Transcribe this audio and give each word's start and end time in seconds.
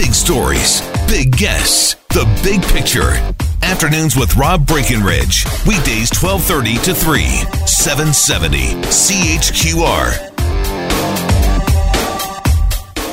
Big 0.00 0.14
stories, 0.14 0.80
big 1.06 1.36
guests, 1.36 1.94
the 2.08 2.24
big 2.42 2.62
picture. 2.68 3.10
Afternoons 3.62 4.16
with 4.16 4.34
Rob 4.34 4.66
Breckenridge. 4.66 5.44
Weekdays 5.66 6.08
1230 6.18 6.76
to 6.84 6.94
3, 6.94 7.22
770 7.66 8.80
CHQR. 8.88 10.32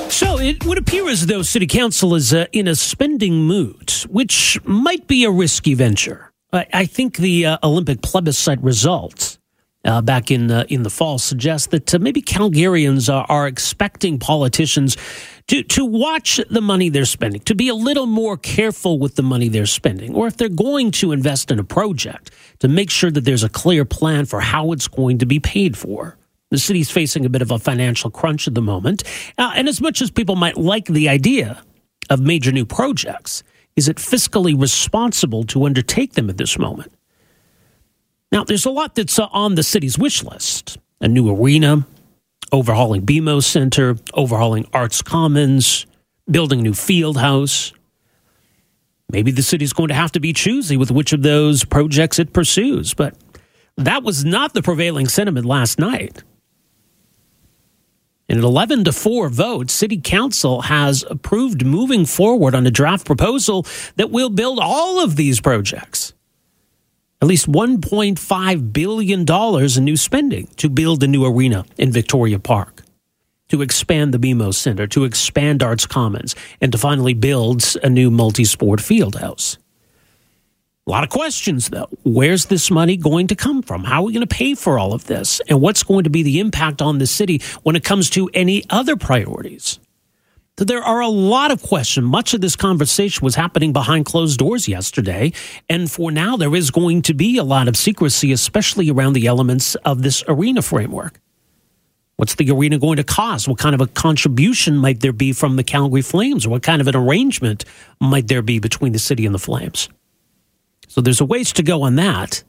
So 0.10 0.40
it 0.40 0.66
would 0.66 0.78
appear 0.78 1.10
as 1.10 1.26
though 1.26 1.42
City 1.42 1.68
Council 1.68 2.16
is 2.16 2.34
uh, 2.34 2.46
in 2.54 2.70
a 2.70 2.76
spending 2.76 3.44
mood, 3.44 3.92
which 4.08 4.58
might 4.64 5.08
be 5.08 5.26
a 5.26 5.30
risky 5.30 5.74
venture. 5.74 6.32
I, 6.54 6.68
I 6.74 6.86
think 6.86 7.18
the 7.18 7.48
uh, 7.48 7.58
Olympic 7.64 8.02
plebiscite 8.02 8.64
results 8.64 9.40
uh, 9.84 10.02
back 10.02 10.32
in 10.32 10.50
in 10.70 10.84
the 10.84 10.90
fall 10.90 11.18
suggest 11.18 11.72
that 11.72 11.94
uh, 11.94 12.00
maybe 12.00 12.22
Calgarians 12.22 13.14
are, 13.14 13.26
are 13.28 13.46
expecting 13.46 14.20
politicians 14.20 14.96
to 15.48 15.64
to 15.64 15.86
watch 15.86 16.40
the 16.50 16.62
money 16.62 16.90
they're 16.90 17.06
spending, 17.06 17.42
to 17.42 17.56
be 17.56 17.70
a 17.70 17.76
little 17.76 18.06
more 18.06 18.38
careful 18.38 19.00
with 19.00 19.16
the 19.16 19.24
money 19.24 19.48
they're 19.48 19.66
spending, 19.66 20.14
or 20.14 20.28
if 20.28 20.38
they're 20.38 20.50
going 20.50 20.92
to 20.92 21.12
invest 21.12 21.52
in 21.52 21.60
a 21.60 21.64
project, 21.64 22.32
to 22.60 22.68
make 22.68 22.90
sure 22.90 23.12
that 23.12 23.22
there's 23.22 23.44
a 23.44 23.50
clear 23.50 23.86
plan 23.86 24.26
for 24.26 24.40
how 24.40 24.72
it's 24.72 24.88
going 24.88 25.18
to 25.20 25.26
be 25.26 25.40
paid 25.40 25.78
for. 25.78 26.18
The 26.50 26.58
city's 26.58 26.90
facing 26.90 27.26
a 27.26 27.30
bit 27.30 27.42
of 27.42 27.52
a 27.52 27.60
financial 27.60 28.10
crunch 28.10 28.48
at 28.48 28.56
the 28.56 28.62
moment. 28.62 29.04
Uh, 29.38 29.52
and 29.56 29.68
as 29.68 29.82
much 29.82 30.02
as 30.02 30.10
people 30.10 30.38
might 30.38 30.58
like 30.58 30.86
the 30.86 31.10
idea 31.10 31.62
of 32.10 32.22
major 32.22 32.54
new 32.54 32.66
projects, 32.66 33.44
is 33.76 33.90
it 33.90 33.98
fiscally 33.98 34.60
responsible 34.60 35.44
to 35.46 35.66
undertake 35.66 36.14
them 36.14 36.30
at 36.30 36.38
this 36.38 36.58
moment? 36.58 36.92
Now, 38.32 38.44
there's 38.44 38.66
a 38.66 38.72
lot 38.72 38.96
that's 38.96 39.20
uh, 39.20 39.28
on 39.32 39.56
the 39.56 39.64
city's 39.64 39.98
wish 39.98 40.24
list 40.24 40.78
a 41.00 41.08
new 41.08 41.30
arena, 41.30 41.86
overhauling 42.52 43.06
BMO 43.06 43.44
Center, 43.44 43.96
overhauling 44.14 44.68
Arts 44.74 45.02
Commons, 45.02 45.86
building 46.30 46.60
a 46.60 46.64
new 46.64 46.74
field 46.74 47.18
house. 47.18 47.74
Maybe 49.10 49.32
the 49.32 49.44
city's 49.44 49.74
going 49.74 49.90
to 49.90 49.94
have 49.94 50.12
to 50.14 50.20
be 50.20 50.34
choosy 50.34 50.76
with 50.76 50.92
which 50.92 51.14
of 51.14 51.22
those 51.22 51.64
projects 51.64 52.20
it 52.20 52.34
pursues, 52.34 52.94
but 52.94 53.16
that 53.78 54.04
was 54.04 54.26
not 54.26 54.54
the 54.54 54.62
prevailing 54.62 55.08
sentiment 55.08 55.46
last 55.46 55.80
night. 55.80 56.24
In 58.30 58.38
an 58.38 58.44
11 58.44 58.84
to 58.84 58.92
4 58.92 59.30
vote, 59.30 59.70
City 59.72 60.02
Council 60.02 60.64
has 60.64 61.06
approved 61.10 61.66
moving 61.66 62.06
forward 62.06 62.56
on 62.56 62.68
a 62.68 62.72
draft 62.72 63.06
proposal 63.06 63.66
that 63.96 64.12
will 64.12 64.30
build 64.30 64.60
all 64.62 65.02
of 65.02 65.16
these 65.16 65.40
projects. 65.40 66.14
At 67.20 67.28
least 67.28 67.52
$1.5 67.52 68.74
billion 68.74 69.26
in 69.78 69.84
new 69.84 69.98
spending 69.98 70.48
to 70.58 70.70
build 70.70 71.02
a 71.02 71.08
new 71.08 71.26
arena 71.26 71.66
in 71.78 71.92
Victoria 71.92 72.38
Park, 72.38 72.84
to 73.50 73.64
expand 73.64 74.14
the 74.14 74.20
BMO 74.20 74.54
Center, 74.54 74.86
to 74.88 75.04
expand 75.04 75.64
Arts 75.64 75.88
Commons, 75.88 76.36
and 76.62 76.72
to 76.72 76.78
finally 76.78 77.16
build 77.16 77.64
a 77.82 77.90
new 77.90 78.12
multi 78.12 78.44
sport 78.44 78.80
field 78.80 79.16
house. 79.16 79.58
A 80.86 80.92
lot 80.92 81.04
of 81.04 81.10
questions, 81.10 81.70
though. 81.70 81.90
Where's 82.04 82.46
this 82.46 82.70
money 82.70 82.96
going 82.98 83.28
to 83.28 83.36
come 83.36 83.64
from? 83.64 83.84
How 83.84 84.02
are 84.02 84.06
we 84.06 84.14
going 84.14 84.26
to 84.26 84.36
pay 84.36 84.54
for 84.54 84.78
all 84.78 84.94
of 84.94 85.06
this? 85.06 85.42
And 85.50 85.60
what's 85.60 85.82
going 85.84 86.04
to 86.04 86.12
be 86.12 86.22
the 86.22 86.40
impact 86.40 86.84
on 86.84 87.00
the 87.00 87.08
city 87.08 87.42
when 87.64 87.76
it 87.76 87.84
comes 87.84 88.12
to 88.12 88.30
any 88.34 88.64
other 88.70 88.96
priorities? 88.96 89.80
There 90.58 90.84
are 90.84 91.02
a 91.02 91.08
lot 91.08 91.52
of 91.52 91.62
questions. 91.62 92.08
Much 92.08 92.34
of 92.34 92.42
this 92.42 92.56
conversation 92.56 93.24
was 93.24 93.36
happening 93.36 93.74
behind 93.74 94.06
closed 94.06 94.40
doors 94.40 94.68
yesterday. 94.68 95.32
And 95.70 95.90
for 95.90 96.12
now, 96.12 96.36
there 96.36 96.56
is 96.56 96.72
going 96.72 97.04
to 97.04 97.14
be 97.14 97.38
a 97.38 97.44
lot 97.44 97.68
of 97.68 97.78
secrecy, 97.78 98.32
especially 98.32 98.90
around 98.90 99.14
the 99.14 99.28
elements 99.28 99.76
of 99.76 100.02
this 100.02 100.24
arena 100.28 100.64
framework. 100.64 101.20
What's 102.16 102.34
the 102.34 102.50
arena 102.50 102.80
going 102.80 102.98
to 102.98 103.04
cost? 103.04 103.48
What 103.48 103.60
kind 103.60 103.76
of 103.76 103.82
a 103.82 103.88
contribution 103.88 104.78
might 104.78 105.02
there 105.02 105.14
be 105.14 105.32
from 105.32 105.58
the 105.58 105.64
Calgary 105.64 106.02
Flames? 106.02 106.48
What 106.48 106.64
kind 106.64 106.82
of 106.82 106.88
an 106.88 106.96
arrangement 106.96 107.64
might 108.02 108.28
there 108.28 108.42
be 108.42 108.58
between 108.58 108.94
the 108.94 109.00
city 109.00 109.28
and 109.28 109.36
the 109.36 109.40
Flames? 109.40 109.90
So 110.88 111.02
there's 111.02 111.22
a 111.22 111.26
ways 111.26 111.54
to 111.54 111.64
go 111.64 111.84
on 111.84 111.96
that. 111.98 112.44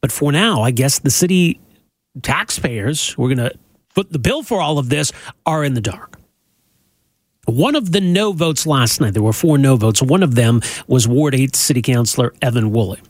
But 0.00 0.12
for 0.12 0.32
now, 0.32 0.62
I 0.62 0.70
guess 0.70 0.98
the 1.00 1.10
city 1.10 1.60
taxpayers 2.22 3.10
who 3.10 3.26
are 3.26 3.34
going 3.34 3.50
to 3.50 3.58
foot 3.90 4.10
the 4.10 4.18
bill 4.18 4.42
for 4.42 4.62
all 4.62 4.78
of 4.78 4.88
this 4.88 5.12
are 5.44 5.62
in 5.62 5.74
the 5.74 5.82
dark. 5.82 6.18
One 7.46 7.74
of 7.74 7.90
the 7.90 8.00
no 8.00 8.32
votes 8.32 8.66
last 8.66 9.00
night, 9.00 9.14
there 9.14 9.22
were 9.22 9.32
four 9.32 9.58
no 9.58 9.74
votes. 9.74 10.00
One 10.00 10.22
of 10.22 10.36
them 10.36 10.60
was 10.86 11.08
Ward 11.08 11.34
8 11.34 11.56
City 11.56 11.82
Councilor 11.82 12.32
Evan 12.40 12.70
Woolley. 12.70 13.00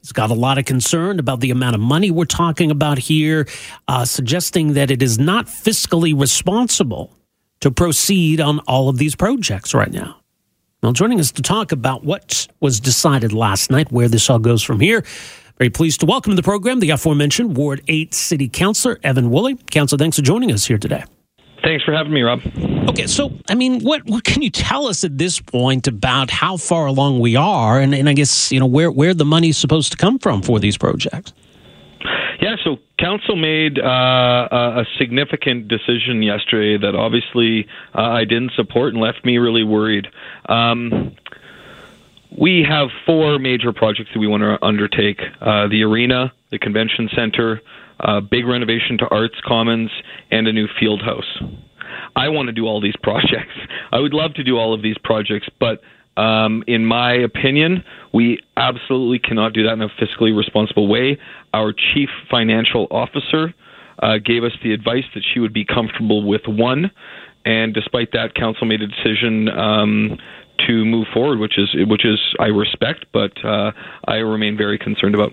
He's 0.00 0.12
got 0.12 0.30
a 0.30 0.34
lot 0.34 0.56
of 0.56 0.64
concern 0.64 1.18
about 1.18 1.40
the 1.40 1.50
amount 1.50 1.74
of 1.74 1.80
money 1.82 2.10
we're 2.10 2.24
talking 2.24 2.70
about 2.70 2.96
here, 2.96 3.46
uh, 3.86 4.06
suggesting 4.06 4.72
that 4.74 4.90
it 4.90 5.02
is 5.02 5.18
not 5.18 5.46
fiscally 5.46 6.18
responsible 6.18 7.12
to 7.60 7.70
proceed 7.70 8.40
on 8.40 8.60
all 8.60 8.88
of 8.88 8.96
these 8.96 9.14
projects 9.14 9.74
right 9.74 9.92
now. 9.92 10.16
Well, 10.82 10.92
joining 10.92 11.20
us 11.20 11.30
to 11.32 11.42
talk 11.42 11.70
about 11.70 12.02
what 12.02 12.48
was 12.60 12.80
decided 12.80 13.34
last 13.34 13.70
night, 13.70 13.92
where 13.92 14.08
this 14.08 14.30
all 14.30 14.38
goes 14.38 14.62
from 14.62 14.80
here, 14.80 15.04
very 15.58 15.70
pleased 15.70 16.00
to 16.00 16.06
welcome 16.06 16.32
to 16.32 16.36
the 16.36 16.42
program 16.42 16.80
the 16.80 16.90
aforementioned 16.90 17.58
Ward 17.58 17.82
8 17.88 18.14
City 18.14 18.48
Councilor 18.48 18.98
Evan 19.02 19.30
Woolley. 19.30 19.56
Councilor, 19.70 19.98
thanks 19.98 20.16
for 20.16 20.22
joining 20.22 20.50
us 20.50 20.64
here 20.64 20.78
today. 20.78 21.04
Thanks 21.66 21.82
for 21.82 21.92
having 21.92 22.12
me, 22.12 22.22
Rob. 22.22 22.42
Okay, 22.90 23.08
so 23.08 23.32
I 23.48 23.56
mean, 23.56 23.82
what 23.82 24.04
what 24.06 24.22
can 24.22 24.40
you 24.40 24.50
tell 24.50 24.86
us 24.86 25.02
at 25.02 25.18
this 25.18 25.40
point 25.40 25.88
about 25.88 26.30
how 26.30 26.56
far 26.56 26.86
along 26.86 27.18
we 27.18 27.34
are, 27.34 27.80
and, 27.80 27.92
and 27.92 28.08
I 28.08 28.12
guess 28.12 28.52
you 28.52 28.60
know 28.60 28.66
where 28.66 28.88
where 28.88 29.12
the 29.12 29.24
money's 29.24 29.58
supposed 29.58 29.90
to 29.90 29.98
come 29.98 30.20
from 30.20 30.42
for 30.42 30.60
these 30.60 30.78
projects? 30.78 31.32
Yeah, 32.40 32.54
so 32.62 32.76
council 33.00 33.34
made 33.34 33.80
uh, 33.80 34.48
a 34.52 34.84
significant 34.96 35.66
decision 35.66 36.22
yesterday 36.22 36.78
that 36.78 36.94
obviously 36.94 37.66
uh, 37.96 38.00
I 38.00 38.24
didn't 38.24 38.52
support 38.52 38.92
and 38.92 39.02
left 39.02 39.24
me 39.24 39.38
really 39.38 39.64
worried. 39.64 40.06
Um, 40.48 41.16
we 42.30 42.62
have 42.62 42.90
four 43.04 43.40
major 43.40 43.72
projects 43.72 44.10
that 44.14 44.20
we 44.20 44.28
want 44.28 44.42
to 44.42 44.64
undertake: 44.64 45.20
uh, 45.40 45.66
the 45.66 45.82
arena, 45.82 46.32
the 46.52 46.60
convention 46.60 47.08
center, 47.12 47.60
uh, 48.00 48.20
big 48.20 48.46
renovation 48.46 48.98
to 48.98 49.08
Arts 49.08 49.36
Commons, 49.44 49.90
and 50.30 50.46
a 50.46 50.52
new 50.52 50.68
field 50.78 51.02
house. 51.02 51.40
I 52.14 52.28
want 52.28 52.46
to 52.46 52.52
do 52.52 52.66
all 52.66 52.80
these 52.80 52.96
projects. 53.02 53.54
I 53.92 54.00
would 54.00 54.14
love 54.14 54.34
to 54.34 54.44
do 54.44 54.56
all 54.56 54.74
of 54.74 54.82
these 54.82 54.96
projects, 55.02 55.48
but 55.60 55.80
um, 56.20 56.64
in 56.66 56.84
my 56.86 57.12
opinion, 57.12 57.84
we 58.12 58.38
absolutely 58.56 59.18
cannot 59.18 59.52
do 59.52 59.64
that 59.64 59.74
in 59.74 59.82
a 59.82 59.88
fiscally 59.88 60.36
responsible 60.36 60.88
way. 60.88 61.18
Our 61.52 61.72
chief 61.72 62.08
financial 62.30 62.86
officer 62.90 63.54
uh, 64.02 64.18
gave 64.24 64.44
us 64.44 64.52
the 64.62 64.72
advice 64.72 65.04
that 65.14 65.22
she 65.32 65.40
would 65.40 65.52
be 65.52 65.64
comfortable 65.64 66.26
with 66.26 66.42
one, 66.46 66.90
and 67.44 67.74
despite 67.74 68.12
that, 68.12 68.34
council 68.34 68.66
made 68.66 68.82
a 68.82 68.86
decision 68.86 69.48
um, 69.50 70.18
to 70.66 70.84
move 70.84 71.06
forward, 71.12 71.38
which 71.38 71.58
is 71.58 71.68
which 71.86 72.04
is 72.04 72.18
I 72.40 72.46
respect, 72.46 73.06
but 73.12 73.32
uh, 73.44 73.72
I 74.08 74.16
remain 74.16 74.56
very 74.56 74.78
concerned 74.78 75.14
about. 75.14 75.32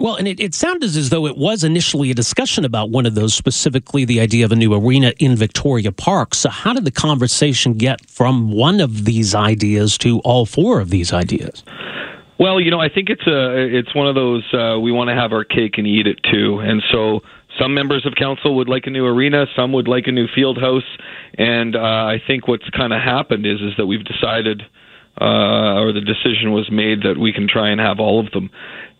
Well, 0.00 0.14
and 0.14 0.28
it, 0.28 0.38
it 0.38 0.54
sounded 0.54 0.94
as 0.96 1.10
though 1.10 1.26
it 1.26 1.36
was 1.36 1.64
initially 1.64 2.10
a 2.10 2.14
discussion 2.14 2.64
about 2.64 2.90
one 2.90 3.04
of 3.04 3.16
those, 3.16 3.34
specifically 3.34 4.04
the 4.04 4.20
idea 4.20 4.44
of 4.44 4.52
a 4.52 4.56
new 4.56 4.72
arena 4.72 5.12
in 5.18 5.34
Victoria 5.34 5.90
Park. 5.90 6.34
So, 6.34 6.50
how 6.50 6.72
did 6.72 6.84
the 6.84 6.92
conversation 6.92 7.74
get 7.74 8.08
from 8.08 8.52
one 8.52 8.80
of 8.80 9.04
these 9.04 9.34
ideas 9.34 9.98
to 9.98 10.20
all 10.20 10.46
four 10.46 10.80
of 10.80 10.90
these 10.90 11.12
ideas? 11.12 11.64
Well, 12.38 12.60
you 12.60 12.70
know, 12.70 12.80
I 12.80 12.88
think 12.88 13.10
it's 13.10 13.26
a 13.26 13.76
it's 13.76 13.92
one 13.94 14.06
of 14.06 14.14
those 14.14 14.44
uh, 14.54 14.78
we 14.78 14.92
want 14.92 15.08
to 15.08 15.14
have 15.14 15.32
our 15.32 15.42
cake 15.42 15.78
and 15.78 15.86
eat 15.86 16.06
it 16.06 16.20
too, 16.30 16.60
and 16.60 16.80
so 16.92 17.20
some 17.58 17.74
members 17.74 18.06
of 18.06 18.14
council 18.14 18.54
would 18.54 18.68
like 18.68 18.86
a 18.86 18.90
new 18.90 19.04
arena, 19.04 19.46
some 19.56 19.72
would 19.72 19.88
like 19.88 20.06
a 20.06 20.12
new 20.12 20.28
field 20.32 20.58
house, 20.60 20.86
and 21.36 21.74
uh, 21.74 21.80
I 21.80 22.22
think 22.24 22.46
what's 22.46 22.70
kind 22.70 22.92
of 22.92 23.02
happened 23.02 23.44
is 23.46 23.60
is 23.60 23.72
that 23.76 23.86
we've 23.86 24.04
decided. 24.04 24.62
Uh, 25.20 25.80
or 25.80 25.92
the 25.92 26.00
decision 26.00 26.52
was 26.52 26.68
made 26.70 27.02
that 27.02 27.18
we 27.18 27.32
can 27.32 27.48
try 27.48 27.68
and 27.70 27.80
have 27.80 27.98
all 27.98 28.24
of 28.24 28.30
them. 28.32 28.50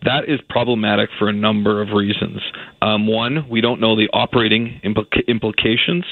That 0.03 0.27
is 0.27 0.39
problematic 0.49 1.09
for 1.17 1.29
a 1.29 1.33
number 1.33 1.81
of 1.81 1.89
reasons. 1.89 2.41
Um, 2.81 3.07
one, 3.07 3.47
we 3.49 3.61
don't 3.61 3.79
know 3.79 3.95
the 3.95 4.09
operating 4.11 4.81
implica- 4.83 5.27
implications. 5.27 6.05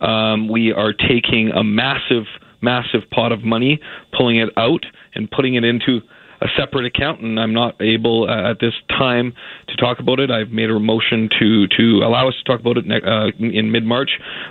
Um, 0.00 0.48
we 0.48 0.72
are 0.72 0.92
taking 0.92 1.50
a 1.50 1.64
massive, 1.64 2.24
massive 2.60 3.02
pot 3.10 3.32
of 3.32 3.42
money, 3.42 3.80
pulling 4.16 4.36
it 4.36 4.50
out, 4.56 4.84
and 5.14 5.30
putting 5.30 5.54
it 5.54 5.64
into 5.64 6.00
a 6.40 6.46
separate 6.56 6.86
account, 6.86 7.20
and 7.20 7.38
I'm 7.40 7.52
not 7.52 7.80
able 7.82 8.28
uh, 8.28 8.50
at 8.50 8.60
this 8.60 8.74
time 8.88 9.32
to 9.68 9.76
talk 9.76 9.98
about 9.98 10.20
it. 10.20 10.30
I've 10.30 10.50
made 10.50 10.70
a 10.70 10.78
motion 10.78 11.28
to 11.38 11.66
to 11.66 12.06
allow 12.06 12.28
us 12.28 12.34
to 12.36 12.44
talk 12.44 12.60
about 12.60 12.76
it 12.76 12.86
ne- 12.86 13.02
uh, 13.02 13.30
in 13.38 13.72
mid 13.72 13.84
March, 13.84 14.10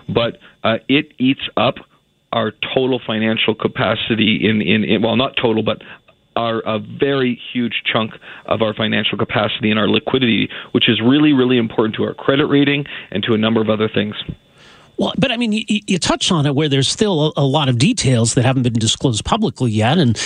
but 0.09 0.37
uh, 0.63 0.77
it 0.89 1.13
eats 1.17 1.47
up 1.55 1.75
our 2.37 2.53
total 2.73 3.01
financial 3.05 3.55
capacity 3.55 4.47
in, 4.47 4.61
in, 4.61 4.83
in 4.83 5.01
well 5.01 5.15
not 5.15 5.35
total 5.41 5.63
but 5.63 5.81
are 6.35 6.61
a 6.67 6.77
very 6.77 7.39
huge 7.51 7.81
chunk 7.91 8.11
of 8.45 8.61
our 8.61 8.73
financial 8.75 9.17
capacity 9.17 9.71
and 9.71 9.79
our 9.79 9.89
liquidity, 9.89 10.47
which 10.71 10.87
is 10.87 11.01
really, 11.01 11.33
really 11.33 11.57
important 11.57 11.95
to 11.95 12.03
our 12.03 12.13
credit 12.13 12.45
rating 12.45 12.85
and 13.09 13.23
to 13.23 13.33
a 13.33 13.39
number 13.39 13.59
of 13.59 13.71
other 13.71 13.89
things. 13.89 14.15
Well, 14.97 15.13
but 15.17 15.31
I 15.31 15.37
mean, 15.37 15.51
you, 15.51 15.63
you 15.67 15.97
touch 15.97 16.31
on 16.31 16.45
it 16.45 16.53
where 16.53 16.69
there's 16.69 16.87
still 16.87 17.27
a, 17.27 17.41
a, 17.41 17.43
lot 17.43 17.69
of 17.69 17.79
details 17.79 18.35
that 18.35 18.45
haven't 18.45 18.63
been 18.63 18.73
disclosed 18.73 19.25
publicly 19.25 19.71
yet, 19.71 19.97
and 19.97 20.19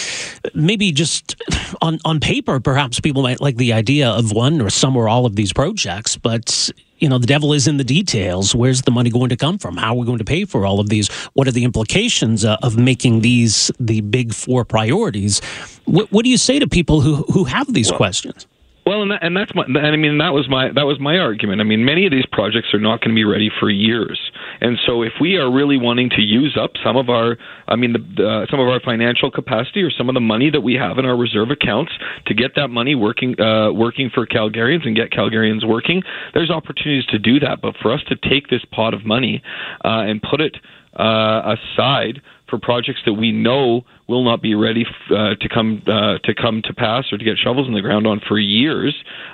maybe 0.54 0.92
just 0.92 1.36
on 1.82 2.00
on 2.04 2.20
paper, 2.20 2.60
perhaps 2.60 3.00
people 3.00 3.22
might 3.22 3.42
like 3.42 3.58
the 3.58 3.72
idea 3.74 4.10
of 4.10 4.32
one 4.34 4.62
or 4.62 4.70
some 4.70 4.98
or 4.98 5.08
all 5.10 5.26
of 5.26 5.36
these 5.36 5.52
projects, 5.52 6.18
but 6.18 6.72
you 7.02 7.10
know, 7.10 7.18
the 7.18 7.28
devil 7.28 7.52
is 7.52 7.68
in 7.68 7.78
the 7.78 7.84
details. 7.84 8.56
Where's 8.56 8.84
the 8.84 8.92
money 8.92 9.10
going 9.10 9.30
to 9.30 9.36
come 9.36 9.58
from? 9.58 9.76
How 9.76 9.94
are 9.94 9.98
we 9.98 10.06
going 10.06 10.20
to 10.20 10.24
pay 10.24 10.46
for 10.46 10.66
all 10.66 10.80
of 10.80 10.90
these? 10.90 11.10
What 11.34 11.48
are 11.48 11.52
the 11.52 11.64
implications 11.64 12.46
uh, 12.46 12.58
of 12.62 12.78
making 12.78 13.22
these 13.22 13.72
the 13.80 14.02
big 14.02 14.34
four 14.34 14.64
priorities? 14.64 15.42
What, 15.86 16.12
what 16.12 16.24
do 16.24 16.30
you 16.30 16.38
say 16.38 16.60
to 16.60 16.68
people 16.68 17.02
who 17.02 17.16
who 17.34 17.44
have 17.46 17.74
these 17.74 17.90
well, 17.90 17.98
questions? 17.98 18.48
Well, 18.86 19.02
and, 19.02 19.12
that, 19.12 19.24
and 19.24 19.36
that's 19.36 19.54
my. 19.56 19.64
and 19.66 19.78
I 19.78 19.96
mean, 19.96 20.20
that 20.20 20.34
was 20.34 20.48
my 20.48 20.72
that 20.72 20.86
was 20.86 21.00
my 21.00 21.18
argument. 21.18 21.60
I 21.60 21.64
mean, 21.64 21.84
many 21.84 22.06
of 22.06 22.12
these 22.12 22.26
projects 22.32 22.74
are 22.74 22.80
not 22.80 23.02
going 23.02 23.10
to 23.10 23.16
be 23.16 23.26
ready 23.26 23.50
for 23.60 23.70
years, 23.70 24.31
and 24.62 24.78
so 24.86 25.02
if 25.02 25.14
we 25.20 25.38
are 25.38 25.52
really 25.52 25.78
wanting 25.78 26.10
to 26.12 26.22
use 26.22 26.58
up 26.60 26.72
some 26.84 26.96
of 26.96 27.10
our, 27.10 27.38
I 27.68 27.76
mean, 27.76 27.94
the, 27.94 28.00
the, 28.00 28.48
some 28.50 28.60
of 28.60 28.68
our 28.68 28.80
financial 28.80 29.32
capacity 29.32 29.82
or 29.82 29.90
some 29.90 30.08
of 30.08 30.14
the 30.14 30.22
money 30.22 30.52
that 30.52 30.62
we 30.62 30.76
have 30.76 31.00
in 31.00 31.06
our 31.06 31.18
reserve 31.18 31.50
accounts 31.50 31.92
to 32.28 32.34
get 32.36 32.52
that 32.56 32.68
money 32.68 32.94
working 32.94 33.40
uh, 33.42 33.72
working 33.74 34.12
for 34.14 34.28
Calgarians 34.28 34.86
and 34.86 34.96
get 34.96 35.12
Calgarians 35.12 35.68
working, 35.68 36.04
there's 36.34 36.52
opportunities 36.52 37.06
to 37.08 37.18
do 37.18 37.40
that. 37.40 37.60
But 37.62 37.76
for 37.82 37.92
us 37.92 38.02
to 38.10 38.16
take 38.16 38.50
this 38.50 38.62
pot 38.72 38.94
of 38.94 39.04
money 39.04 39.42
uh, 39.84 40.06
and 40.06 40.22
put 40.22 40.40
it 40.40 40.58
uh, 40.98 41.56
aside 41.56 42.22
for 42.50 42.60
projects 42.60 43.00
that 43.06 43.14
we 43.14 43.32
know 43.32 43.82
will 44.12 44.24
not 44.24 44.42
be 44.42 44.54
ready 44.54 44.86
uh, 45.10 45.36
to 45.40 45.50
come 45.50 45.82
uh, 45.88 46.20
to 46.24 46.36
come 46.36 46.62
to 46.66 46.74
pass 46.74 47.06
or 47.12 47.18
to 47.18 47.24
get 47.24 47.38
shovels 47.38 47.68
in 47.68 47.74
the 47.74 47.82
ground 47.82 48.06
on 48.06 48.22
for 48.28 48.38
years, 48.38 48.94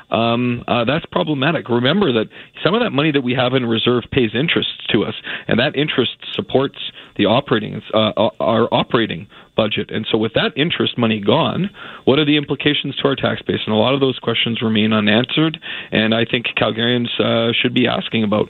um, 0.09 0.63
uh, 0.67 0.85
that's 0.85 1.05
problematic. 1.07 1.67
Remember 1.67 2.13
that 2.13 2.29
some 2.63 2.73
of 2.73 2.81
that 2.81 2.91
money 2.91 3.11
that 3.11 3.21
we 3.21 3.33
have 3.33 3.53
in 3.53 3.65
reserve 3.65 4.03
pays 4.11 4.31
interest 4.33 4.69
to 4.93 5.03
us, 5.03 5.15
and 5.47 5.59
that 5.59 5.75
interest 5.75 6.15
supports 6.33 6.77
the 7.17 7.25
operating 7.25 7.81
uh, 7.93 8.11
uh, 8.15 8.29
our 8.39 8.73
operating 8.73 9.27
budget. 9.55 9.89
And 9.91 10.07
so, 10.09 10.17
with 10.17 10.33
that 10.35 10.53
interest 10.55 10.97
money 10.97 11.19
gone, 11.19 11.69
what 12.05 12.19
are 12.19 12.25
the 12.25 12.37
implications 12.37 12.95
to 12.97 13.07
our 13.09 13.15
tax 13.15 13.41
base? 13.41 13.59
And 13.65 13.73
a 13.73 13.77
lot 13.77 13.93
of 13.93 13.99
those 13.99 14.19
questions 14.19 14.61
remain 14.61 14.93
unanswered, 14.93 15.59
and 15.91 16.13
I 16.13 16.23
think 16.23 16.45
Calgarians 16.55 17.09
uh, 17.19 17.51
should 17.59 17.73
be 17.73 17.87
asking 17.87 18.23
about. 18.23 18.47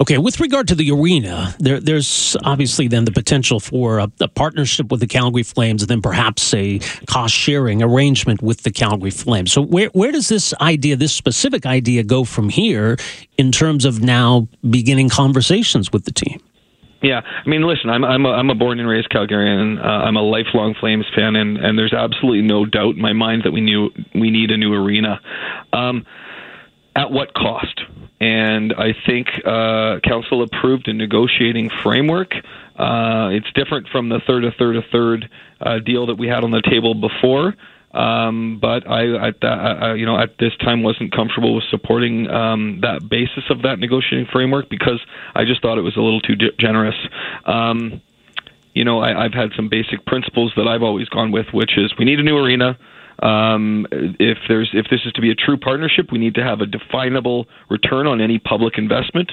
Okay, 0.00 0.18
with 0.18 0.40
regard 0.40 0.66
to 0.68 0.74
the 0.74 0.90
arena, 0.90 1.54
there, 1.60 1.78
there's 1.78 2.36
obviously 2.42 2.88
then 2.88 3.04
the 3.04 3.12
potential 3.12 3.60
for 3.60 3.98
a, 3.98 4.10
a, 4.20 4.26
partnership 4.26 4.90
with 4.90 4.98
the 4.98 5.06
Calgary 5.06 5.44
Flames 5.44 5.82
and 5.82 5.88
then 5.88 6.02
perhaps 6.02 6.52
a 6.52 6.80
cost 7.06 7.32
sharing 7.32 7.80
arrangement 7.80 8.42
with 8.42 8.64
the 8.64 8.72
Calgary 8.72 9.12
Flames. 9.12 9.52
So, 9.52 9.62
where, 9.62 9.86
where 9.88 10.10
does 10.10 10.28
this 10.28 10.52
idea, 10.54 10.96
this 10.96 11.12
specific 11.12 11.64
idea, 11.64 12.02
go 12.02 12.24
from 12.24 12.48
here 12.48 12.96
in 13.38 13.52
terms 13.52 13.84
of 13.84 14.02
now 14.02 14.48
beginning 14.68 15.10
conversations 15.10 15.92
with 15.92 16.06
the 16.06 16.12
team? 16.12 16.40
Yeah, 17.00 17.20
I 17.20 17.48
mean, 17.48 17.62
listen, 17.62 17.90
I'm 17.90 18.02
I'm 18.02 18.24
a, 18.24 18.30
I'm 18.30 18.48
a 18.48 18.54
born 18.54 18.80
and 18.80 18.88
raised 18.88 19.10
Calgarian. 19.10 19.78
Uh, 19.78 19.86
I'm 19.86 20.16
a 20.16 20.22
lifelong 20.22 20.74
Flames 20.80 21.04
fan, 21.14 21.36
and 21.36 21.58
and 21.58 21.78
there's 21.78 21.92
absolutely 21.92 22.40
no 22.40 22.64
doubt 22.64 22.94
in 22.94 23.02
my 23.02 23.12
mind 23.12 23.42
that 23.44 23.52
we 23.52 23.60
knew 23.60 23.90
we 24.14 24.30
need 24.30 24.50
a 24.50 24.56
new 24.56 24.72
arena. 24.72 25.20
Um, 25.72 26.06
at 26.96 27.10
what 27.10 27.34
cost? 27.34 27.80
And 28.24 28.72
I 28.72 28.94
think 29.06 29.28
uh, 29.44 30.00
council 30.00 30.42
approved 30.42 30.88
a 30.88 30.94
negotiating 30.94 31.68
framework. 31.82 32.32
Uh, 32.74 33.28
it's 33.32 33.52
different 33.54 33.88
from 33.88 34.08
the 34.08 34.18
third, 34.26 34.46
a 34.46 34.50
third, 34.52 34.76
a 34.76 34.82
third 34.90 35.28
uh, 35.60 35.78
deal 35.80 36.06
that 36.06 36.14
we 36.14 36.26
had 36.26 36.42
on 36.42 36.50
the 36.50 36.62
table 36.62 36.94
before. 36.94 37.54
Um, 37.92 38.58
but 38.62 38.88
I, 38.88 39.28
at 39.28 39.42
that, 39.42 39.96
you 39.98 40.06
know, 40.06 40.18
at 40.18 40.38
this 40.38 40.56
time 40.56 40.82
wasn't 40.82 41.12
comfortable 41.12 41.54
with 41.54 41.64
supporting 41.70 42.26
um, 42.30 42.80
that 42.80 43.06
basis 43.10 43.44
of 43.50 43.60
that 43.62 43.78
negotiating 43.78 44.26
framework 44.32 44.70
because 44.70 45.00
I 45.34 45.44
just 45.44 45.60
thought 45.60 45.76
it 45.76 45.82
was 45.82 45.96
a 45.96 46.00
little 46.00 46.20
too 46.22 46.34
generous. 46.58 46.96
Um, 47.44 48.00
you 48.72 48.84
know, 48.84 49.00
I, 49.00 49.26
I've 49.26 49.34
had 49.34 49.50
some 49.54 49.68
basic 49.68 50.06
principles 50.06 50.54
that 50.56 50.66
I've 50.66 50.82
always 50.82 51.10
gone 51.10 51.30
with, 51.30 51.48
which 51.52 51.76
is 51.76 51.92
we 51.98 52.06
need 52.06 52.20
a 52.20 52.24
new 52.24 52.38
arena. 52.38 52.78
Um, 53.20 53.86
if 53.92 54.38
there's 54.48 54.70
if 54.72 54.86
this 54.90 55.00
is 55.06 55.12
to 55.12 55.20
be 55.20 55.30
a 55.30 55.34
true 55.34 55.56
partnership, 55.56 56.10
we 56.10 56.18
need 56.18 56.34
to 56.34 56.42
have 56.42 56.60
a 56.60 56.66
definable 56.66 57.46
return 57.70 58.06
on 58.06 58.20
any 58.20 58.38
public 58.38 58.78
investment. 58.78 59.32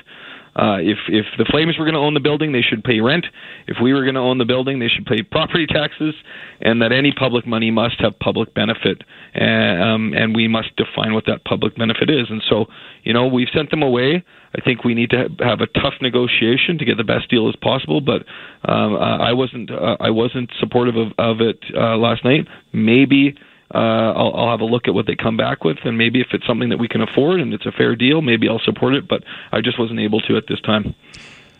Uh, 0.53 0.77
if 0.81 0.97
if 1.07 1.25
the 1.37 1.45
Flames 1.45 1.77
were 1.79 1.85
going 1.85 1.95
to 1.95 1.99
own 1.99 2.13
the 2.13 2.19
building, 2.19 2.51
they 2.51 2.61
should 2.61 2.83
pay 2.83 2.99
rent. 2.99 3.25
If 3.67 3.77
we 3.81 3.93
were 3.93 4.03
going 4.03 4.15
to 4.15 4.21
own 4.21 4.37
the 4.37 4.45
building, 4.45 4.79
they 4.79 4.89
should 4.89 5.05
pay 5.05 5.23
property 5.23 5.65
taxes, 5.65 6.13
and 6.59 6.81
that 6.81 6.91
any 6.91 7.13
public 7.13 7.47
money 7.47 7.71
must 7.71 8.01
have 8.01 8.19
public 8.19 8.53
benefit, 8.53 9.01
and, 9.33 9.81
um, 9.81 10.13
and 10.13 10.35
we 10.35 10.49
must 10.49 10.75
define 10.75 11.13
what 11.13 11.25
that 11.27 11.45
public 11.45 11.77
benefit 11.77 12.09
is. 12.09 12.27
And 12.29 12.43
so, 12.49 12.65
you 13.03 13.13
know, 13.13 13.27
we've 13.27 13.47
sent 13.53 13.71
them 13.71 13.81
away. 13.81 14.25
I 14.53 14.59
think 14.59 14.83
we 14.83 14.93
need 14.93 15.11
to 15.11 15.29
have 15.39 15.61
a 15.61 15.67
tough 15.67 15.93
negotiation 16.01 16.77
to 16.79 16.83
get 16.83 16.97
the 16.97 17.05
best 17.05 17.29
deal 17.29 17.47
as 17.47 17.55
possible. 17.55 18.01
But 18.01 18.25
um, 18.69 18.97
I 18.97 19.31
wasn't 19.31 19.71
uh, 19.71 19.95
I 20.01 20.09
wasn't 20.09 20.51
supportive 20.59 20.97
of, 20.97 21.13
of 21.17 21.39
it 21.39 21.63
uh, 21.73 21.95
last 21.95 22.25
night. 22.25 22.45
Maybe 22.73 23.35
uh, 23.73 24.13
I'll, 24.13 24.33
I'll 24.35 24.51
have 24.51 24.61
a 24.61 24.65
look 24.65 24.87
at 24.87 24.93
what 24.93 25.05
they 25.07 25.15
come 25.15 25.37
back 25.37 25.63
with, 25.63 25.77
and 25.83 25.97
maybe 25.97 26.19
if 26.21 26.27
it's 26.33 26.45
something 26.45 26.69
that 26.69 26.77
we 26.77 26.87
can 26.87 27.01
afford 27.01 27.39
and 27.39 27.53
it's 27.53 27.65
a 27.65 27.71
fair 27.71 27.95
deal, 27.95 28.21
maybe 28.21 28.47
I'll 28.47 28.59
support 28.59 28.93
it. 28.93 29.07
But 29.07 29.23
I 29.51 29.61
just 29.61 29.79
wasn't 29.79 29.99
able 29.99 30.21
to 30.21 30.37
at 30.37 30.47
this 30.47 30.61
time. 30.61 30.95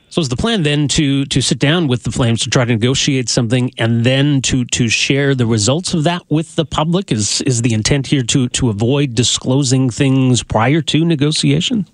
So 0.10 0.20
is 0.20 0.28
the 0.28 0.36
plan 0.36 0.64
then 0.64 0.90
to 0.90 1.26
to 1.26 1.42
sit 1.42 1.58
down 1.58 1.88
with 1.88 2.04
the 2.04 2.12
Flames 2.12 2.42
to 2.42 2.50
try 2.50 2.66
to 2.66 2.72
negotiate 2.74 3.30
something, 3.30 3.72
and 3.78 4.04
then 4.04 4.42
to 4.42 4.66
to 4.66 4.90
share 4.90 5.34
the 5.34 5.46
results 5.46 5.94
of 5.94 6.04
that 6.04 6.24
with 6.30 6.56
the 6.56 6.66
public? 6.66 7.14
Is 7.14 7.42
is 7.44 7.62
the 7.62 7.74
intent 7.74 8.08
here 8.08 8.24
to 8.24 8.50
to 8.50 8.70
avoid 8.70 9.16
disclosing 9.16 9.90
things 9.90 10.44
prior 10.44 10.82
to 10.82 11.06
negotiation? 11.06 11.88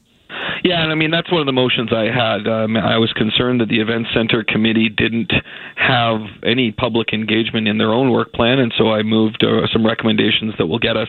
Yeah, 0.68 0.84
and 0.84 0.92
I 0.92 0.96
mean 0.96 1.12
that's 1.12 1.31
one 1.31 1.40
of 1.40 1.46
the 1.46 1.54
motions 1.54 1.92
I 1.94 2.12
had. 2.12 2.46
Um, 2.46 2.75
I 2.75 2.98
was 2.98 3.14
concerned 3.14 3.62
that 3.62 3.69
the 3.69 3.80
event 3.80 4.08
center 4.14 4.44
committee 4.44 4.90
didn't 4.90 5.31
have 5.78 6.19
any 6.44 6.74
public 6.74 7.14
engagement 7.14 7.69
in 7.69 7.78
their 7.78 7.94
own 7.94 8.12
work 8.12 8.34
plan, 8.34 8.60
and 8.60 8.74
so 8.78 8.92
I 8.92 9.02
moved 9.02 9.46
uh, 9.46 9.66
some 9.72 9.86
recommendations 9.86 10.56
that 10.58 10.68
will 10.68 10.80
get 10.80 10.98
us 10.98 11.08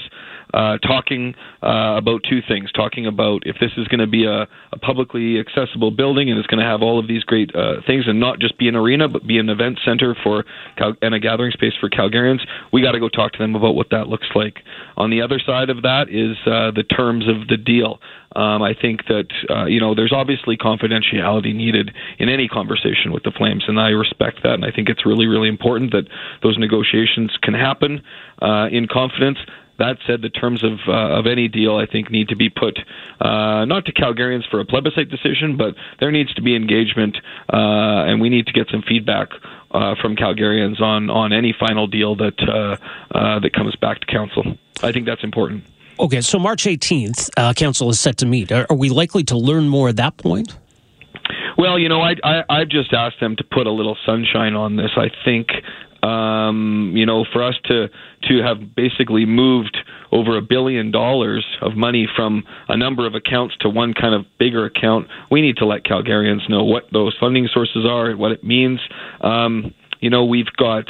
uh, 0.55 0.79
talking 0.79 1.35
uh, 1.63 1.99
about 1.99 2.23
two 2.29 2.41
things. 2.47 2.71
Talking 2.73 3.07
about 3.07 3.43
if 3.47 3.57
this 3.61 3.73
is 3.77 3.89
going 3.89 4.01
to 4.01 4.07
be 4.07 4.25
a, 4.25 4.47
a, 4.73 4.79
publicly 4.81 5.39
accessible 5.39 5.91
building 5.91 6.31
and 6.31 6.39
it's 6.39 6.47
going 6.47 6.61
to 6.63 6.65
have 6.65 6.81
all 6.81 6.99
of 6.99 7.09
these 7.09 7.23
great 7.25 7.55
uh, 7.55 7.83
things 7.87 8.05
and 8.07 8.19
not 8.19 8.39
just 8.39 8.57
be 8.59 8.69
an 8.69 8.77
arena 8.77 9.09
but 9.09 9.27
be 9.27 9.39
an 9.39 9.49
event 9.49 9.79
center 9.85 10.17
for 10.23 10.45
Cal- 10.77 10.97
and 11.03 11.15
a 11.15 11.19
gathering 11.21 11.53
space 11.53 11.75
for 11.81 11.91
Calgarians, 11.91 12.41
we 12.73 12.81
got 12.81 12.93
to 12.93 13.01
go 13.01 13.09
talk 13.09 13.33
to 13.33 13.39
them 13.39 13.55
about 13.57 13.75
what 13.75 13.91
that 13.91 14.09
looks 14.09 14.29
like. 14.35 14.59
On 14.97 15.11
the 15.11 15.21
other 15.21 15.41
side 15.45 15.69
of 15.69 15.83
that 15.83 16.09
is 16.09 16.37
uh, 16.47 16.71
the 16.71 16.85
terms 16.85 17.27
of 17.29 17.49
the 17.49 17.57
deal. 17.57 17.99
Um, 18.39 18.63
I 18.63 18.73
think 18.73 19.07
that 19.09 19.27
uh, 19.51 19.65
you 19.65 19.81
know 19.81 19.97
there's 19.97 20.13
obviously 20.13 20.57
confidentiality 20.57 21.53
needed 21.53 21.91
in 22.21 22.29
any 22.29 22.47
conversation 22.47 23.11
with 23.11 23.25
the 23.25 23.33
Flames, 23.33 23.65
and 23.67 23.81
I 23.81 23.89
respect 23.89 24.45
that, 24.45 24.55
and 24.55 24.65
I 24.65 24.71
think 24.71 24.89
it's 24.89 25.05
really 25.05 25.27
really 25.27 25.49
important 25.49 25.91
that 25.91 26.07
those 26.45 26.57
negotiations 26.57 27.37
can 27.43 27.55
happen 27.55 28.01
uh, 28.41 28.69
in 28.71 28.87
confidence. 28.87 29.39
That 29.79 29.97
said, 30.07 30.23
the 30.23 30.31
terms 30.31 30.63
of 30.63 30.79
uh, 30.87 31.19
of 31.19 31.27
any 31.27 31.49
deal 31.49 31.77
I 31.77 31.87
think 31.87 32.13
need 32.13 32.29
to 32.29 32.37
be 32.37 32.49
put 32.49 32.79
uh, 33.21 33.65
not 33.65 33.87
to 33.87 33.93
Calgarians 33.93 34.49
for 34.49 34.61
a 34.61 34.65
plebiscite 34.65 35.11
decision, 35.11 35.57
but 35.57 35.75
there 35.99 36.13
needs 36.13 36.33
to 36.35 36.43
be 36.43 36.55
engagement, 36.55 37.17
uh, 37.53 38.07
and 38.07 38.21
we 38.21 38.29
need 38.29 38.47
to 38.47 38.53
get 38.53 38.69
some 38.71 38.83
feedback 38.87 39.31
uh, 39.73 39.97
from 40.01 40.15
Calgarians 40.15 40.81
on 40.81 41.11
on 41.11 41.33
any 41.33 41.53
final 41.59 41.89
deal 41.89 42.15
that 42.15 42.39
uh, 42.41 42.77
uh, 43.19 43.41
that 43.41 43.53
comes 43.53 43.75
back 43.75 43.99
to 43.99 44.07
council. 44.07 44.45
I 44.81 44.93
think 44.93 45.07
that's 45.07 45.25
important. 45.25 45.65
Okay, 46.01 46.21
so 46.21 46.39
March 46.39 46.65
18th, 46.65 47.31
uh, 47.37 47.53
council 47.55 47.91
is 47.91 47.99
set 47.99 48.19
to 48.19 48.27
meet. 48.27 48.53
Are, 48.53 48.67
are, 48.71 48.77
we 48.77 48.89
likely 48.89 49.25
to 49.25 49.37
learn 49.37 49.69
more 49.69 49.89
at 49.89 49.97
that 49.97 50.17
point? 50.17 50.57
Well, 51.57 51.77
you 51.77 51.89
know, 51.89 52.01
I, 52.01 52.15
I 52.23 52.43
I've 52.49 52.69
just 52.69 52.93
asked 52.93 53.19
them 53.21 53.35
to 53.37 53.45
put 53.45 53.67
a 53.67 53.73
little 53.73 53.97
sunshine 54.07 54.55
on 54.55 54.77
this. 54.77 54.93
I 54.97 55.11
think 55.25 55.49
um, 56.03 56.93
you 56.95 57.05
know, 57.05 57.25
for 57.33 57.43
us 57.43 57.55
to 57.65 57.89
to 58.23 58.43
have 58.43 58.75
basically 58.75 59.25
moved 59.25 59.77
over 60.13 60.37
a 60.37 60.43
billion 60.43 60.91
dollars 60.91 61.45
of 61.61 61.77
money 61.77 62.09
from 62.15 62.45
a 62.69 62.77
number 62.77 63.07
of 63.07 63.15
accounts 63.15 63.57
to 63.61 63.69
one 63.69 63.95
kind 63.95 64.15
of 64.15 64.25
bigger 64.39 64.65
account, 64.65 65.09
we 65.31 65.41
need 65.41 65.57
to 65.57 65.67
let 65.67 65.85
Calgarians 65.85 66.49
know 66.49 66.65
what 66.65 66.85
those 66.93 67.17
funding 67.19 67.49
sources 67.53 67.85
are 67.85 68.11
and 68.11 68.19
what 68.19 68.33
it 68.33 68.45
means. 68.45 68.81
Um, 69.21 69.75
you 70.01 70.11
know, 70.11 70.25
we've 70.25 70.53
got 70.57 70.85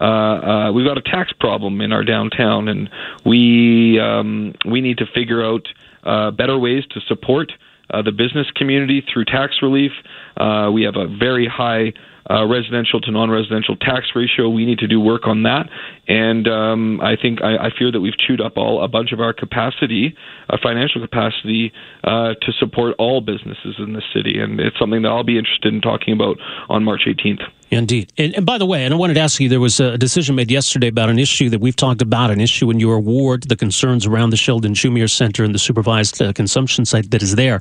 uh, 0.00 0.04
uh, 0.04 0.72
we've 0.72 0.86
got 0.86 0.98
a 0.98 1.02
tax 1.02 1.32
problem 1.32 1.80
in 1.80 1.92
our 1.92 2.04
downtown, 2.04 2.68
and 2.68 2.88
we 3.24 3.98
um, 4.00 4.54
we 4.64 4.80
need 4.80 4.98
to 4.98 5.06
figure 5.14 5.44
out 5.44 5.68
uh, 6.04 6.30
better 6.30 6.58
ways 6.58 6.84
to 6.90 7.00
support 7.00 7.52
uh, 7.90 8.02
the 8.02 8.12
business 8.12 8.46
community 8.54 9.04
through 9.12 9.24
tax 9.24 9.56
relief. 9.62 9.92
Uh, 10.36 10.70
we 10.72 10.82
have 10.82 10.96
a 10.96 11.06
very 11.06 11.46
high 11.46 11.92
uh, 12.30 12.46
residential 12.46 13.00
to 13.00 13.10
non-residential 13.10 13.74
tax 13.76 14.08
ratio. 14.14 14.50
We 14.50 14.66
need 14.66 14.78
to 14.80 14.86
do 14.86 15.00
work 15.00 15.26
on 15.26 15.44
that, 15.44 15.68
and 16.06 16.46
um, 16.46 17.00
I 17.00 17.16
think 17.20 17.42
I, 17.42 17.56
I 17.56 17.70
fear 17.76 17.90
that 17.90 18.00
we've 18.00 18.18
chewed 18.18 18.40
up 18.40 18.56
all 18.56 18.84
a 18.84 18.88
bunch 18.88 19.12
of 19.12 19.20
our 19.20 19.32
capacity, 19.32 20.14
uh, 20.50 20.58
financial 20.62 21.00
capacity, 21.00 21.72
uh, 22.04 22.34
to 22.42 22.52
support 22.58 22.94
all 22.98 23.20
businesses 23.20 23.76
in 23.78 23.94
the 23.94 24.02
city, 24.14 24.38
and 24.38 24.60
it's 24.60 24.78
something 24.78 25.02
that 25.02 25.08
I'll 25.08 25.24
be 25.24 25.38
interested 25.38 25.72
in 25.72 25.80
talking 25.80 26.12
about 26.12 26.36
on 26.68 26.84
March 26.84 27.02
18th. 27.06 27.42
Indeed. 27.70 28.12
And, 28.16 28.34
and, 28.34 28.46
by 28.46 28.56
the 28.56 28.64
way, 28.64 28.84
and 28.84 28.94
I 28.94 28.96
wanted 28.96 29.14
to 29.14 29.20
ask 29.20 29.40
you, 29.40 29.48
there 29.48 29.60
was 29.60 29.78
a 29.78 29.98
decision 29.98 30.34
made 30.34 30.50
yesterday 30.50 30.88
about 30.88 31.10
an 31.10 31.18
issue 31.18 31.50
that 31.50 31.60
we've 31.60 31.76
talked 31.76 32.00
about, 32.00 32.30
an 32.30 32.40
issue 32.40 32.70
in 32.70 32.80
your 32.80 32.98
ward, 32.98 33.44
the 33.48 33.56
concerns 33.56 34.06
around 34.06 34.30
the 34.30 34.38
Sheldon 34.38 34.72
Chumir 34.72 35.10
Center 35.10 35.44
and 35.44 35.54
the 35.54 35.58
supervised 35.58 36.22
uh, 36.22 36.32
consumption 36.32 36.86
site 36.86 37.10
that 37.10 37.22
is 37.22 37.34
there. 37.34 37.60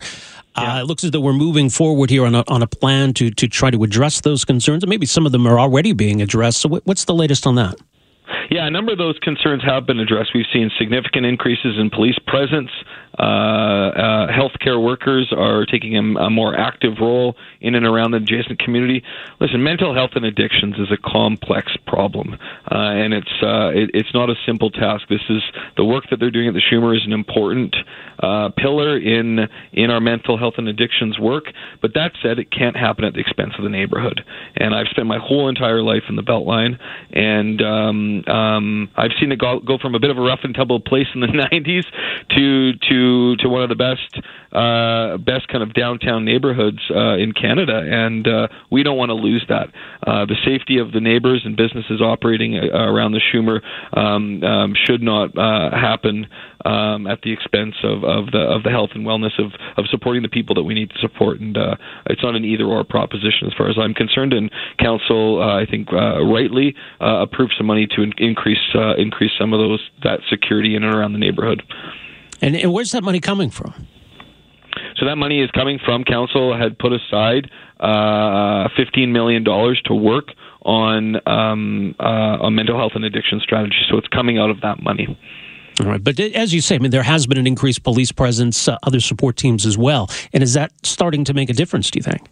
Yeah. 0.58 0.78
Uh, 0.78 0.82
it 0.82 0.86
looks 0.86 1.04
as 1.04 1.12
though 1.12 1.20
we're 1.20 1.34
moving 1.34 1.70
forward 1.70 2.10
here 2.10 2.26
on 2.26 2.36
a, 2.36 2.44
on 2.48 2.64
a 2.64 2.68
plan 2.68 3.14
to, 3.16 3.30
to 3.32 3.48
try 3.48 3.70
to 3.70 3.84
address 3.84 4.22
those 4.22 4.46
concerns, 4.46 4.84
and 4.84 4.90
maybe 4.90 5.06
some 5.06 5.26
of 5.26 5.34
them 5.34 5.46
are 5.46 5.60
already 5.60 5.92
being 5.92 6.22
addressed. 6.22 6.62
So, 6.62 6.70
what's 6.70 7.06
the 7.06 7.14
latest 7.14 7.46
on 7.46 7.56
that? 7.56 7.76
Yeah, 8.50 8.66
a 8.66 8.72
number 8.72 8.94
of 8.94 8.98
those 8.98 9.20
concerns 9.20 9.62
have 9.64 9.86
been 9.86 10.00
addressed. 10.00 10.32
We've 10.34 10.46
seen 10.54 10.72
significant 10.78 11.26
increases 11.26 11.78
in 11.78 11.90
police 11.90 12.18
presence 12.28 12.72
uh, 13.20 13.24
uh, 13.24 14.28
healthcare 14.28 14.82
workers 14.82 15.34
are 15.36 15.66
taking 15.66 15.96
a, 15.98 16.20
a, 16.20 16.30
more 16.30 16.56
active 16.56 16.94
role 17.02 17.36
in 17.62 17.74
and 17.74 17.84
around 17.84 18.12
the 18.12 18.18
adjacent 18.18 18.60
community. 18.60 19.04
Listen, 19.40 19.64
mental 19.64 19.96
health 19.96 20.12
and 20.14 20.24
addictions 20.24 20.76
is 20.78 20.92
a 20.92 20.98
complex 20.98 21.76
problem, 21.88 22.38
uh, 22.72 22.76
and 22.76 23.16
it's 23.16 23.34
uh, 23.42 23.70
it, 23.74 23.90
it's 23.96 24.14
not 24.14 24.30
a 24.30 24.36
simple 24.46 24.70
task. 24.70 25.08
This 25.10 25.24
is 25.30 25.42
the 25.78 25.84
work 25.84 26.04
that 26.12 26.20
they're 26.20 26.30
doing 26.30 26.48
at 26.48 26.54
the 26.54 26.62
Chumir 26.62 26.96
is 26.96 27.06
an 27.08 27.14
important 27.14 27.76
uh, 28.20 28.50
pillar 28.56 29.00
in 29.00 29.48
in 29.74 29.90
our 29.90 30.00
mental 30.00 30.38
health 30.38 30.56
and 30.58 30.68
addictions 30.68 31.18
work. 31.18 31.46
But 31.82 31.96
that 31.96 32.12
said, 32.22 32.38
it 32.38 32.52
can't 32.52 32.78
happen 32.78 33.04
at 33.04 33.14
the 33.14 33.20
expense 33.20 33.54
of 33.58 33.64
the 33.64 33.70
neighborhood. 33.70 34.24
And 34.56 34.76
I've 34.76 34.88
spent 34.92 35.08
my 35.08 35.18
whole 35.18 35.50
entire 35.50 35.82
life 35.82 36.04
in 36.08 36.18
the 36.18 36.24
Beltline, 36.24 36.78
and 37.12 37.62
um, 37.64 38.24
um, 38.28 38.90
I've 38.96 39.12
seen 39.20 39.32
it 39.32 39.40
go, 39.40 39.60
go 39.60 39.80
from 39.80 39.96
a 39.96 40.00
bit 40.00 40.12
of 40.12 40.20
a 40.20 40.22
rough 40.22 40.42
and 40.44 40.54
tumble 40.54 40.80
place 40.80 41.08
in 41.16 41.22
the 41.22 41.28
'90s 41.52 41.86
to 42.36 42.74
to 42.90 43.07
to 43.38 43.50
one 43.50 43.64
of 43.64 43.70
the 43.70 43.76
best 43.76 44.12
uh, 44.54 45.18
best 45.18 45.48
kind 45.50 45.64
of 45.64 45.74
downtown 45.74 46.26
neighborhoods 46.26 46.80
uh, 46.90 47.16
in 47.16 47.32
Canada, 47.34 47.84
and 47.86 48.28
uh, 48.28 48.48
we 48.72 48.84
don't 48.84 48.98
want 48.98 49.10
to 49.10 49.14
lose 49.14 49.46
that. 49.50 49.68
Uh, 50.06 50.26
the 50.26 50.36
safety 50.46 50.78
of 50.80 50.92
the 50.92 51.02
neighbors 51.02 51.42
and 51.46 51.56
businesses 51.58 52.02
operating 52.02 52.58
uh, 52.58 52.92
around 52.92 53.12
the 53.12 53.22
Chumir 53.22 53.62
um, 53.98 54.44
um, 54.44 54.74
should 54.86 55.02
not 55.02 55.38
uh, 55.38 55.72
happen 55.72 56.28
um, 56.66 57.08
at 57.08 57.22
the 57.22 57.32
expense 57.32 57.76
of, 57.84 58.04
of 58.04 58.32
the 58.32 58.40
of 58.40 58.64
the 58.64 58.70
health 58.70 58.92
and 58.96 59.06
wellness 59.06 59.38
of, 59.38 59.52
of 59.78 59.86
supporting 59.90 60.24
the 60.24 60.30
people 60.30 60.56
that 60.56 60.64
we 60.64 60.74
need 60.74 60.90
to 60.90 61.00
support. 61.00 61.40
And 61.40 61.58
uh, 61.58 61.76
it's 62.08 62.24
not 62.24 62.36
an 62.36 62.46
either 62.46 62.66
or 62.66 62.84
proposition 62.84 63.48
as 63.48 63.54
far 63.58 63.70
as 63.70 63.78
I'm 63.78 63.94
concerned. 63.94 64.34
And 64.34 64.52
council, 64.80 65.42
uh, 65.42 65.62
I 65.62 65.66
think, 65.66 65.90
uh, 65.92 66.24
rightly 66.24 66.76
uh, 67.02 67.22
approved 67.22 67.54
some 67.58 67.68
money 67.68 67.88
to 67.88 68.02
in- 68.02 68.14
increase 68.18 68.66
uh, 68.76 68.96
increase 68.96 69.32
some 69.40 69.54
of 69.54 69.60
those 69.60 69.82
that 70.04 70.20
security 70.30 70.76
in 70.76 70.84
and 70.84 70.94
around 70.94 71.14
the 71.14 71.20
neighborhood. 71.20 71.64
And, 72.42 72.56
and 72.56 72.74
where's 72.74 72.92
that 72.92 73.04
money 73.04 73.20
coming 73.20 73.50
from? 73.50 73.74
So 74.98 75.06
that 75.06 75.16
money 75.16 75.42
is 75.42 75.52
coming 75.52 75.80
from 75.84 76.04
council 76.04 76.58
had 76.58 76.78
put 76.80 76.92
aside 76.92 77.50
uh, 77.80 78.70
fifteen 78.76 79.12
million 79.12 79.44
dollars 79.44 79.82
to 79.86 79.94
work 79.94 80.30
on 80.64 81.16
um, 81.28 81.96
uh, 82.00 82.48
a 82.48 82.52
mental 82.52 82.78
health 82.78 82.94
and 82.96 83.06
addiction 83.06 83.40
strategy. 83.40 83.78
So 83.90 83.98
it's 83.98 84.08
coming 84.08 84.38
out 84.38 84.50
of 84.50 84.62
that 84.62 84.82
money. 84.82 85.18
All 85.80 85.86
right, 85.86 86.04
but 86.04 86.20
as 86.20 86.54
you 86.54 86.62
say, 86.62 86.76
I 86.76 86.80
mean, 86.80 86.90
there 86.90 87.04
has 87.04 87.28
been 87.28 87.38
an 87.38 87.46
increased 87.46 87.84
police 87.84 88.12
presence, 88.12 88.68
uh, 88.68 88.78
other 88.82 89.00
support 89.00 89.38
teams 89.38 89.66
as 89.66 89.78
well, 89.78 90.10
and 90.34 90.42
is 90.42 90.54
that 90.54 90.72
starting 90.82 91.24
to 91.26 91.34
make 91.36 91.52
a 91.52 91.54
difference? 91.54 91.92
Do 91.92 92.00
you 92.00 92.04
think? 92.04 92.28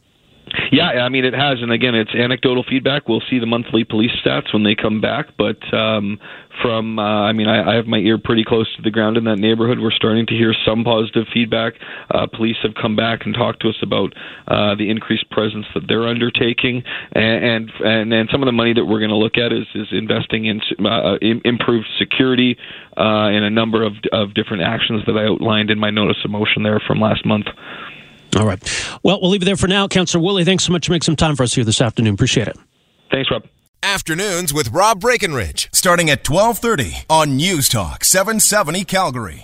Yeah, 0.72 0.90
I 1.04 1.10
mean 1.10 1.26
it 1.26 1.34
has, 1.34 1.62
and 1.62 1.72
again, 1.72 1.96
it's 1.96 2.14
anecdotal 2.16 2.64
feedback. 2.68 3.08
We'll 3.08 3.24
see 3.30 3.40
the 3.40 3.46
monthly 3.46 3.84
police 3.84 4.12
stats 4.26 4.54
when 4.54 4.64
they 4.64 4.76
come 4.76 5.02
back, 5.02 5.28
but 5.38 5.58
um, 5.74 6.20
from, 6.62 7.00
uh, 7.00 7.02
I 7.02 7.34
mean, 7.34 7.48
I, 7.48 7.74
I 7.74 7.76
have 7.76 7.86
my 7.86 7.98
ear 7.98 8.18
pretty 8.18 8.44
close 8.44 8.74
to 8.76 8.82
the 8.82 8.92
ground 8.92 9.18
in 9.18 9.26
that 9.26 9.38
neighborhood. 9.38 9.80
We're 9.80 9.92
starting 9.92 10.26
to 10.28 10.34
hear 10.34 10.54
some 10.66 10.84
positive 10.84 11.26
feedback. 11.34 11.74
Uh, 12.14 12.28
police 12.28 12.58
have 12.64 12.74
come 12.80 12.96
back 12.96 13.26
and 13.26 13.34
talked 13.34 13.62
to 13.62 13.70
us 13.70 13.76
about 13.82 14.14
uh, 14.48 14.76
the 14.76 14.90
increased 14.90 15.30
presence 15.32 15.66
that 15.74 15.84
they're 15.88 16.08
undertaking, 16.08 16.84
and 17.14 17.72
and 17.84 18.14
and 18.14 18.30
some 18.32 18.42
of 18.42 18.46
the 18.46 18.52
money 18.52 18.74
that 18.74 18.86
we're 18.86 19.00
going 19.00 19.10
to 19.10 19.16
look 19.18 19.38
at 19.38 19.52
is 19.52 19.68
is 19.76 19.88
investing 19.92 20.46
in 20.46 20.62
uh, 20.86 21.18
improved 21.22 21.88
security 22.00 22.58
uh, 22.98 23.30
in 23.30 23.44
a 23.44 23.50
number 23.50 23.84
of 23.84 23.94
of 24.12 24.34
different 24.34 24.64
actions 24.64 25.04
that 25.08 25.18
I 25.18 25.26
outlined 25.26 25.70
in 25.70 25.80
my 25.80 25.90
notice 25.90 26.18
of 26.24 26.32
motion 26.32 26.64
there 26.64 26.82
from 26.86 27.00
last 27.00 27.26
month. 27.26 27.48
All 28.36 28.46
right. 28.46 28.62
Well, 29.04 29.20
we'll 29.22 29.32
leave 29.32 29.42
it 29.42 29.46
there 29.46 29.56
for 29.56 29.68
now. 29.68 29.88
Councillor 29.88 30.24
Woolley, 30.24 30.44
thanks 30.44 30.64
so 30.64 30.74
much 30.74 30.88
for 30.88 30.92
making 30.92 31.06
some 31.06 31.16
time 31.16 31.36
for 31.36 31.44
us 31.44 31.54
here 31.54 31.64
this 31.64 31.82
afternoon. 31.82 32.14
Appreciate 32.14 32.48
it. 32.48 32.58
Thanks, 33.12 33.30
Rob. 33.32 33.44
Afternoons 33.84 34.52
with 34.54 34.70
Rob 34.70 35.00
Breckenridge, 35.00 35.70
starting 35.72 36.10
at 36.10 36.28
1230 36.28 37.06
on 37.10 37.38
News 37.38 37.70
Talk 37.70 38.04
770 38.04 38.84
Calgary. 38.84 39.44